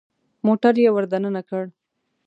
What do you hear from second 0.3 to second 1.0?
موټر يې